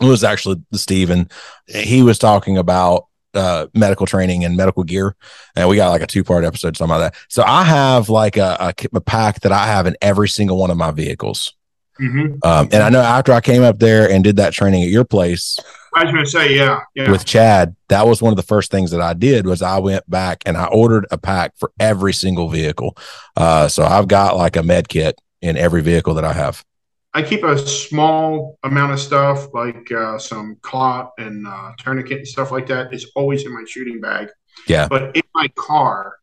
[0.00, 1.28] It was actually Steven.
[1.66, 5.14] He was talking about uh, medical training and medical gear,
[5.54, 7.14] and we got like a two part episode talking about that.
[7.28, 10.70] So I have like a, a, a pack that I have in every single one
[10.70, 11.54] of my vehicles.
[11.98, 14.88] hmm Um, and I know after I came up there and did that training at
[14.88, 15.58] your place
[15.94, 17.10] I was going to say, yeah, yeah.
[17.10, 20.08] with Chad, that was one of the first things that I did was I went
[20.08, 22.96] back and I ordered a pack for every single vehicle.
[23.36, 26.64] Uh, so I've got like a med kit in every vehicle that I have.
[27.12, 32.28] I keep a small amount of stuff like uh, some clot and uh, tourniquet and
[32.28, 32.92] stuff like that.
[32.92, 34.28] It's always in my shooting bag.
[34.68, 34.86] Yeah.
[34.86, 36.14] But in my car,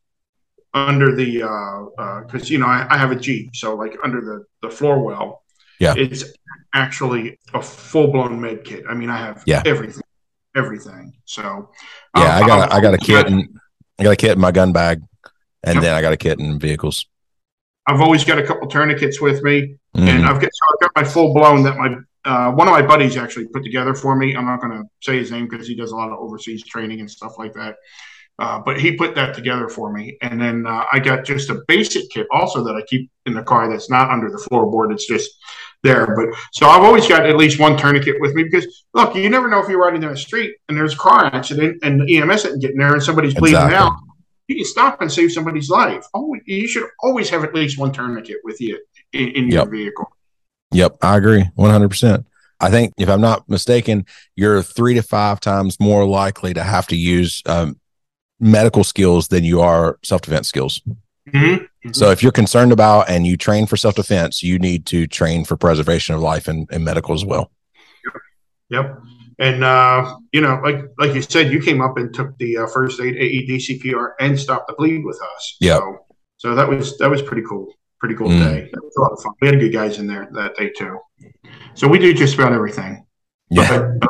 [0.74, 1.40] under the
[2.26, 5.44] because you know I, I have a Jeep, so like under the the floor well,
[5.80, 5.94] Yeah.
[5.98, 6.24] it's
[6.74, 8.84] actually a full blown med kit.
[8.90, 9.62] I mean, I have Yeah.
[9.66, 10.04] everything,
[10.56, 11.14] everything.
[11.26, 11.70] So
[12.16, 13.60] Yeah, um, I got a, I got a kit and
[14.00, 15.02] I got a kit in my gun bag,
[15.64, 15.84] and Yep.
[15.84, 17.06] then I got a kit in vehicles.
[17.88, 19.76] I've always got a couple tourniquets with me.
[19.96, 20.08] Mhm.
[20.10, 22.82] and I've got so I've got my full blown that my uh, one of my
[22.84, 24.36] buddies actually put together for me.
[24.36, 27.00] I'm not going to say his name because he does a lot of overseas training
[27.00, 27.78] and stuff like that.
[28.38, 31.62] Uh, but he put that together for me, and then uh, I got just a
[31.68, 34.92] basic kit also that I keep in the car that's not under the floorboard.
[34.92, 35.32] It's just
[35.84, 36.08] there.
[36.16, 39.48] But so I've always got at least one tourniquet with me because look, you never
[39.48, 42.46] know if you're riding down the street and there's a car accident and the EMS
[42.46, 43.78] isn't getting there and somebody's bleeding Exactly.
[43.78, 43.94] out.
[44.48, 46.06] You can stop and save somebody's life.
[46.14, 48.80] Oh, you should always have at least one tourniquet with you
[49.12, 50.10] in, in your vehicle.
[50.72, 52.26] Yep, I agree 100%.
[52.60, 56.88] I think if I'm not mistaken, you're three to five times more likely to have
[56.88, 57.80] to use um,
[58.40, 60.82] medical skills than you are self defense skills.
[61.34, 61.68] Mhm.
[61.94, 65.46] So if you're concerned about and you train for self defense, you need to train
[65.46, 67.52] for preservation of life and, and medical as well.
[68.70, 69.00] Yep.
[69.40, 72.68] And uh, you know, like like you said, you came up and took the uh,
[72.68, 75.58] first aid AED CPR and stopped the bleed with us.
[75.62, 75.78] Yep.
[75.80, 75.98] So,
[76.38, 77.68] so that was that was pretty cool.
[78.00, 78.40] Pretty cool Mm.
[78.40, 78.70] day.
[78.72, 79.34] That was a lot of fun.
[79.42, 80.98] We had good guys in there that day too.
[81.76, 83.06] So we do just about everything.
[83.50, 83.92] Yeah.
[84.00, 84.10] But,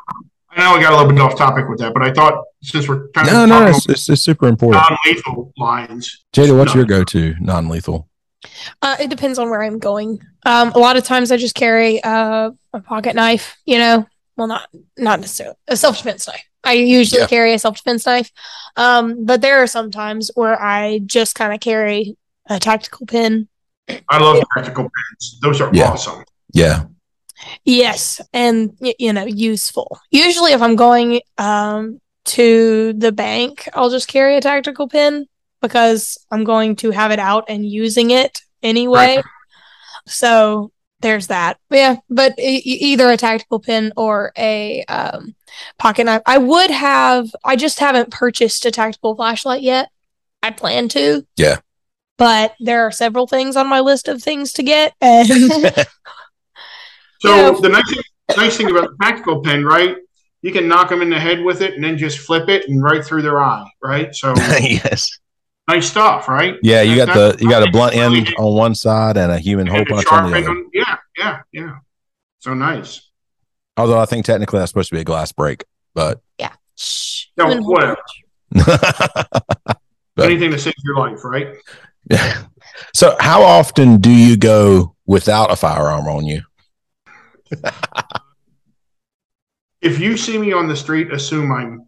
[0.58, 2.88] I know I got a little bit off topic with that, but I thought since
[2.88, 4.84] we're trying No, to no, it's, it's, it's super important.
[4.89, 8.10] non-lethal lines, Jada, what's your go to non lethal?
[8.82, 10.20] Uh, it depends on where I'm going.
[10.46, 13.56] Um, a lot of times I just carry uh, a pocket knife.
[13.65, 14.67] You know, well, not
[14.98, 16.43] not necessarily a self defense knife.
[16.63, 17.28] I usually Yeah.
[17.28, 18.32] carry a self defense knife,
[18.76, 22.17] um, but there are some times where I just kind of carry
[22.50, 23.48] a tactical pen.
[24.10, 25.39] I love tactical pens.
[25.41, 25.91] Those are Yeah.
[25.91, 26.24] awesome.
[26.52, 26.86] Yeah.
[27.65, 30.00] Yes, and you know, useful.
[30.12, 35.28] Usually, if I'm going um, to the bank, I'll just carry a tactical pen
[35.62, 39.17] because I'm going to have it out and using it anyway.
[39.17, 39.26] Right.
[40.08, 40.71] So
[41.02, 41.58] there's that.
[41.69, 45.36] Yeah, but e- either a tactical pen or a um,
[45.78, 46.21] pocket knife.
[46.26, 47.28] I would have.
[47.43, 49.89] I just haven't purchased a tactical flashlight yet.
[50.41, 51.26] I plan to.
[51.36, 51.58] Yeah.
[52.17, 55.28] But there are several things on my list of things to get, and
[57.19, 57.60] So Yeah.
[57.62, 58.03] the nice thing,
[58.38, 59.95] nice thing about the tactical pen, right?
[60.41, 62.82] You can knock them in the head with it and then just flip it and
[62.84, 64.13] right through their eye, right?
[64.13, 65.10] So yes.
[65.67, 66.56] nice stuff, right?
[66.62, 69.39] Yeah, you got the you got a blunt really- end on one side and a
[69.39, 70.49] human hole punch on the other.
[70.49, 71.75] on- yeah, yeah, yeah.
[72.39, 73.01] So nice.
[73.77, 76.53] Although I think technically that's supposed to be a glass break, but yeah,
[77.38, 77.97] No, whatever.
[80.15, 81.49] But- Anything to save your life, right?
[82.10, 82.43] Yeah.
[82.95, 86.41] so how often do you go without a firearm on you?
[89.81, 91.88] If you see me on the street, assume I'm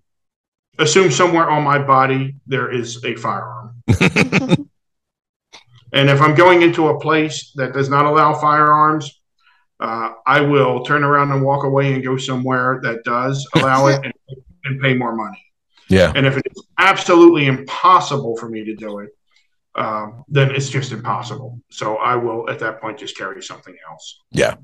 [0.78, 3.84] assume somewhere on my body there is a firearm.
[5.92, 9.22] And if I'm going into a place that does not allow firearms,
[9.80, 14.04] uh, I will turn around and walk away and go somewhere that does allow it
[14.04, 14.14] and,
[14.66, 15.44] and pay more money.
[15.88, 16.12] yeah.
[16.16, 19.10] And if it's absolutely impossible for me to do it,
[19.76, 21.62] um, then it's just impossible.
[21.72, 24.22] So I will, at that point, just carry something else.
[24.32, 24.56] Yeah.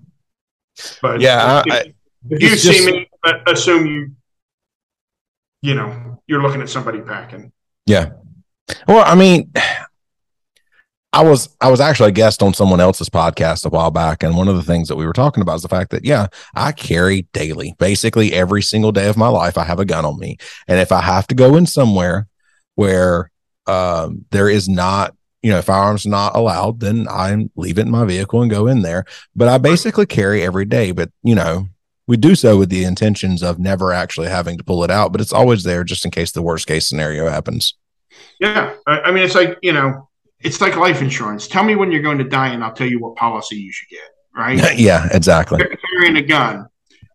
[1.02, 1.94] But Yeah, if, I-
[2.30, 3.10] if you see just- me,
[3.48, 4.12] assume you,
[5.62, 7.52] you know, you're looking at somebody packing.
[7.86, 8.12] Yeah.
[8.88, 9.52] Well, I mean,
[11.14, 14.36] I was I was actually a guest on someone else's podcast a while back, and
[14.36, 16.72] one of the things that we were talking about is the fact that yeah, I
[16.74, 20.38] carry daily, basically every single day of my life, I have a gun on me,
[20.68, 22.28] and if I have to go in somewhere
[22.76, 23.32] where
[23.66, 25.14] um, there is not,
[25.45, 28.81] you know, firearms not allowed, then I leave it in my vehicle and go in
[28.81, 29.05] there.
[29.36, 31.67] But I basically carry every day, but you know.
[32.08, 35.21] We do so with the intentions of never actually having to pull it out, but
[35.21, 37.73] it's always there just in case the worst case scenario happens.
[38.39, 38.75] Yeah.
[38.86, 40.08] I, mean, it's like, you know,
[40.39, 41.47] it's like life insurance.
[41.47, 43.89] Tell me when you're going to die, and I'll tell you what policy you should
[43.89, 44.77] get, right?
[44.79, 45.58] yeah, exactly.
[45.58, 46.67] You're carrying a gun,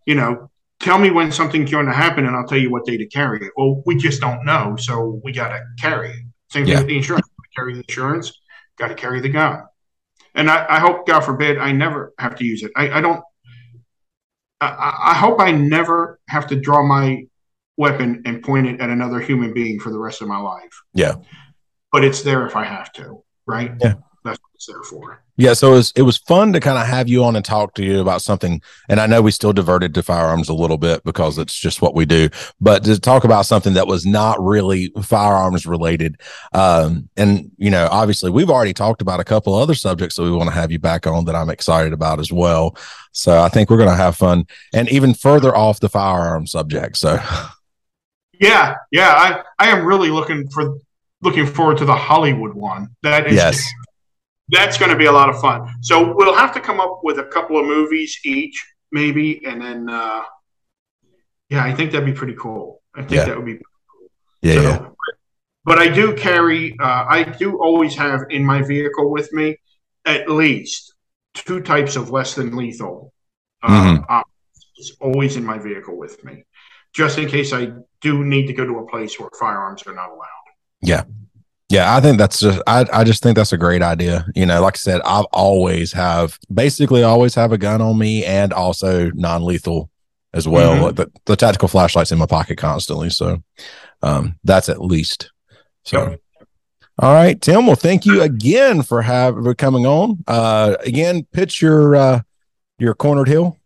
[0.06, 2.96] you know, tell me when something's going to happen and I'll tell you what day
[2.96, 3.52] to carry it.
[3.56, 4.74] Well, we just don't know.
[4.74, 6.24] So we got to carry it.
[6.50, 6.78] Same thing Yeah.
[6.80, 7.29] with the insurance.
[7.60, 8.32] Carry the insurance,
[8.78, 9.64] got to carry the gun.
[10.34, 12.70] And I, I hope, God forbid, I never have to use it.
[12.74, 13.22] I, I don't,
[14.60, 17.24] I- I, I hope I never have to draw my
[17.76, 20.82] weapon and point it at another human being for the rest of my life.
[20.94, 21.16] Yeah.
[21.92, 23.72] But it's there if I have to, right?
[23.80, 23.94] Yeah.
[24.24, 25.22] That's what it's there for.
[25.36, 27.74] Yeah, so it was it was fun to kind of have you on and talk
[27.74, 28.60] to you about something.
[28.88, 31.94] And I know we still diverted to firearms a little bit because it's just what
[31.94, 32.28] we do,
[32.60, 36.20] but to talk about something that was not really firearms related.
[36.52, 40.30] Um, and you know, obviously we've already talked about a couple other subjects that we
[40.30, 42.76] want to have you back on that I'm excited about as well.
[43.12, 46.98] So I think we're gonna have fun and even further off the firearm subject.
[46.98, 47.18] So
[48.40, 49.12] Yeah, yeah.
[49.16, 50.78] I, I am really looking for
[51.20, 52.88] looking forward to the Hollywood one.
[53.02, 53.62] That is yes.
[54.50, 55.68] That's going to be a lot of fun.
[55.80, 59.88] So we'll have to come up with a couple of movies each, maybe, and then
[59.88, 60.22] uh,
[61.48, 62.82] yeah, I think that'd be pretty cool.
[62.94, 63.24] I think Yeah.
[63.26, 63.58] that would be
[64.42, 64.86] Yeah, so, yeah.
[65.64, 69.56] But I do carry, uh, I do always have in my vehicle with me
[70.06, 70.94] at least
[71.34, 73.12] two types of less than lethal.
[73.62, 74.04] Uh, Mhm.
[74.08, 74.66] options.
[74.76, 76.44] It's always in my vehicle with me,
[76.94, 80.08] just in case I do need to go to a place where firearms are not
[80.10, 80.46] allowed.
[80.80, 81.02] Yeah,
[81.70, 84.26] I think that's just I I just think that's a great idea.
[84.34, 88.24] You know, like I said, I've always have basically always have a gun on me
[88.24, 89.88] and also non-lethal
[90.34, 90.90] as well.
[90.92, 90.96] Mhm.
[90.96, 93.08] The, the tactical flashlight's in my pocket constantly.
[93.10, 93.42] So
[94.02, 95.30] um that's at least.
[95.84, 96.16] So
[96.98, 97.66] all right, Tim.
[97.66, 100.24] Well, thank you again for have for coming on.
[100.26, 102.20] Uh again, pitch your uh
[102.78, 103.56] your cornered hill.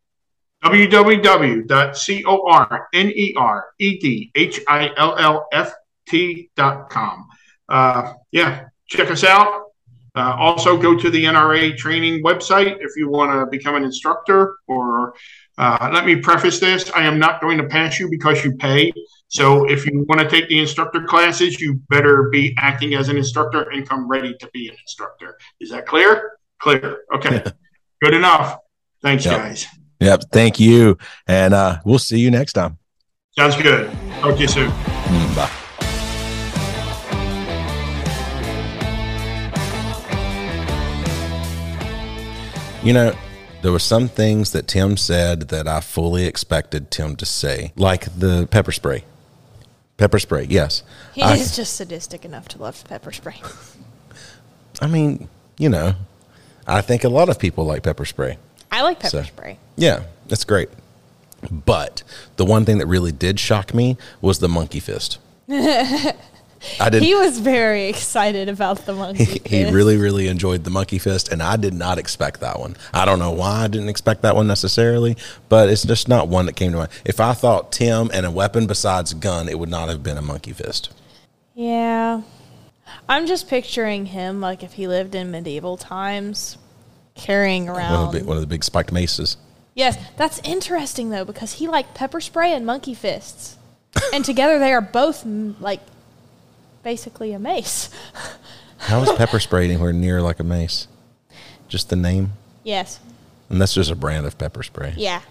[6.08, 7.28] www.corneredhillft.com.
[7.68, 9.62] Uh, yeah, check us out.
[10.16, 14.56] Uh, also, go to the NRA training website if you want to become an instructor.
[14.68, 15.14] Or
[15.58, 18.92] uh, let me preface this I am not going to pass you because you pay.
[19.28, 23.16] So if you want to take the instructor classes, you better be acting as an
[23.16, 25.36] instructor and come ready to be an instructor.
[25.60, 26.38] Is that clear?
[26.60, 26.98] Clear.
[27.16, 27.42] Okay.
[28.02, 28.58] Good enough.
[29.02, 29.36] Thanks, Yep.
[29.36, 29.66] guys.
[30.00, 30.24] Yep.
[30.32, 30.96] Thank you.
[31.26, 32.78] And uh we'll see you next time.
[33.36, 33.90] Sounds good.
[34.20, 34.70] Talk to you soon.
[34.70, 35.63] Mm, Bye.
[42.84, 43.16] You know,
[43.62, 48.04] there were some things that Tim said that I fully expected Tim to say, like
[48.18, 49.04] the pepper spray.
[49.96, 50.82] Pepper spray, yes.
[51.14, 53.40] He I- is just sadistic enough to love pepper spray.
[54.82, 55.94] I mean, you know,
[56.66, 58.38] I think a lot of people like pepper spray.
[58.70, 59.58] I like pepper So- spray.
[59.76, 60.68] Yeah, that's great.
[61.50, 62.02] But
[62.36, 65.18] the one thing that really did shock me was the monkey fist.
[66.80, 67.02] I did.
[67.02, 69.24] He was very excited about the monkey.
[69.44, 72.76] He, he really, really enjoyed the monkey fist, and I did not expect that one.
[72.92, 75.16] I don't know why I didn't expect that one necessarily,
[75.48, 76.90] but it's just not one that came to mind.
[77.04, 80.16] If I thought Tim and a weapon besides a gun, it would not have been
[80.16, 80.90] a monkey fist.
[81.54, 82.22] Yeah.
[83.08, 86.58] I'm just picturing him like if he lived in medieval times,
[87.14, 88.06] carrying One around.
[88.06, 89.36] of, the big, one of the big spiked maces.
[89.74, 93.58] Yes, that's interesting though because he liked pepper spray and monkey fists,
[94.12, 95.80] and together they are both like
[96.84, 97.90] basically a mace.
[98.78, 100.86] How is pepper spray anywhere near like a mace?
[101.68, 103.00] Just the name, Yes.
[103.48, 104.94] and that's just a brand of pepper spray.
[104.96, 105.22] Yeah.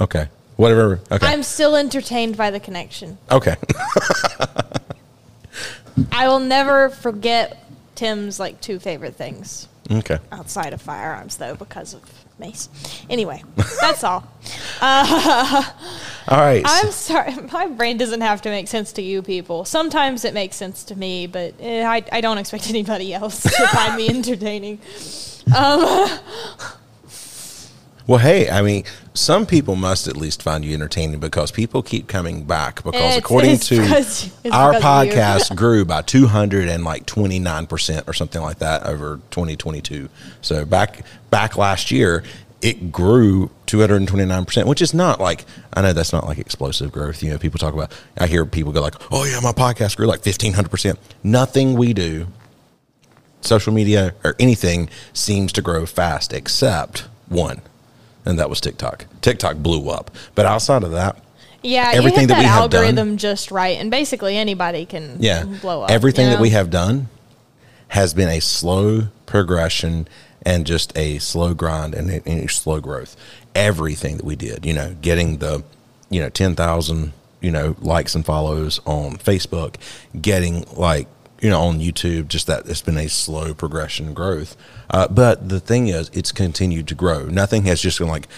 [0.00, 1.00] Okay, whatever.
[1.10, 3.18] Okay, I'm still entertained by the connection.
[3.30, 3.56] okay.
[6.12, 10.18] I will never forget Tim's like two favorite things okay.
[10.32, 12.68] outside of firearms though because of mace.
[13.08, 13.42] Anyway,
[13.80, 14.24] that's all.
[14.80, 15.62] Uh,
[16.28, 16.62] All right.
[16.66, 19.64] I'm sorry, my brain doesn't have to make sense to you people.
[19.64, 23.66] Sometimes it makes sense to me, but eh, I, I don't expect anybody else to
[23.68, 24.78] find me entertaining.
[25.56, 26.08] Um,
[28.06, 32.06] Well, hey, I mean, some people must at least find you entertaining because people keep
[32.06, 32.76] coming back.
[32.84, 35.12] Because It's- according it's to because- our because of you.
[35.14, 39.20] podcast, grew by two hundred and like twenty nine percent or something like that over
[39.30, 40.10] twenty twenty two.
[40.42, 42.22] So back back last year,
[42.60, 46.12] it grew two hundred and twenty nine percent, which is not like I know that's
[46.12, 47.22] not like explosive growth.
[47.22, 47.90] You know, people talk about.
[48.18, 51.72] I hear people go like, "Oh yeah, my podcast grew like fifteen hundred percent." Nothing
[51.74, 52.26] we do
[53.40, 57.60] social media or anything seems to grow fast except one,
[58.24, 59.06] and that was TikTok.
[59.20, 61.18] TikTok blew up, but outside of that,
[61.62, 65.44] yeah, Everything that that, we have done- algorithm just right, and basically anybody can yeah,
[65.44, 65.90] blow up.
[65.90, 67.08] everything you that we have done
[67.88, 70.06] has been a slow progression
[70.42, 73.16] and just a slow grind and and slow growth.
[73.54, 75.64] Everything that we did, you know, getting the,
[76.10, 79.76] you know, ten thousand, you know, likes and follows on Facebook,
[80.20, 81.06] getting like
[81.40, 84.56] you know on YouTube, just that it's been a slow progression growth.
[84.90, 87.26] Uh, but the thing is, it's continued to grow.
[87.26, 88.28] Nothing has just been like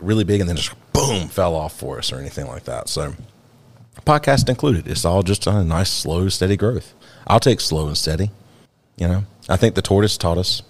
[0.00, 2.88] really big and then just boom fell off for us or anything like that.
[2.88, 3.14] So
[4.06, 4.88] podcast included.
[4.88, 6.94] It's all just a nice, slow, steady growth.
[7.26, 8.30] I'll take slow and steady.
[8.96, 10.62] You know, I think the tortoise taught us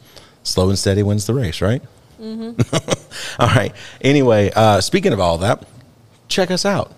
[0.43, 1.83] slow and steady wins the race, right?
[2.21, 3.41] Mm-hmm.
[3.43, 3.75] all right.
[4.01, 5.67] Anyway, uh, speaking of all that,
[6.29, 6.93] check us out.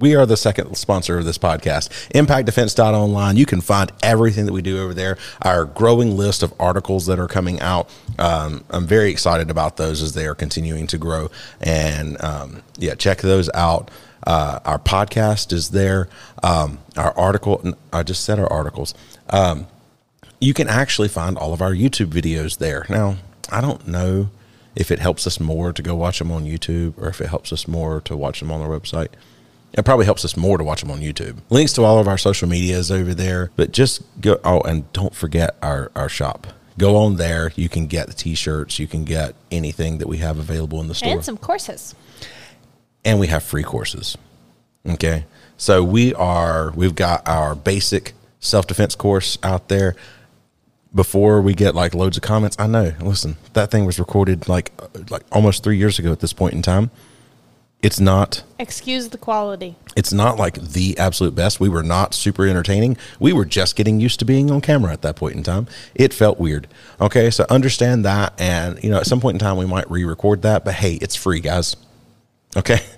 [0.00, 3.36] We are the second sponsor of this podcast, impactdefense.online.
[3.36, 7.18] You can find everything that we do over there, our growing list of articles that
[7.18, 7.90] are coming out.
[8.18, 11.30] Um, I'm very excited about those as they are continuing to grow.
[11.60, 13.90] And um, yeah, check those out.
[14.26, 16.08] Uh, our podcast is there.
[16.42, 18.94] Um, our article, I just said our articles.
[19.28, 19.66] Um,
[20.40, 22.86] you can actually find all of our YouTube videos there.
[22.88, 23.16] Now,
[23.52, 24.30] I don't know
[24.74, 27.52] if it helps us more to go watch them on YouTube or if it helps
[27.52, 29.08] us more to watch them on our website.
[29.72, 31.38] It probably helps us more to watch them on YouTube.
[31.48, 34.40] Links to all of our social medias over there, but just go.
[34.44, 36.46] Oh, and don't forget our, our shop.
[36.76, 37.52] Go on there.
[37.56, 40.88] You can get the t shirts, you can get anything that we have available in
[40.88, 41.94] the store And some courses.
[43.04, 44.16] and we have free courses.
[44.86, 45.24] Okay.
[45.56, 49.94] So we are, we've got our basic self defense course out there.
[50.92, 54.72] Before we get like loads of comments, I know, listen, that thing was recorded like,
[54.80, 56.90] uh, like almost three years ago at this point in time
[57.82, 59.76] it's not excuse the quality.
[59.96, 61.60] It's not like the absolute best.
[61.60, 62.96] We were not super entertaining.
[63.18, 65.66] We were just getting used to being on camera at that point in time.
[65.94, 66.68] It felt weird.
[67.00, 70.42] Okay so understand that and you know at some point in time we might re-record
[70.42, 71.76] that but hey it's free guys.
[72.56, 72.80] Okay?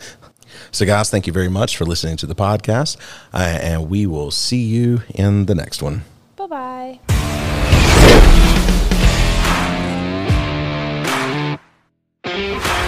[0.70, 2.96] So guys thank you very much for listening to the podcast
[3.34, 6.04] uh, and we will see you in the next one.
[6.36, 6.98] Bye
[12.24, 12.78] bye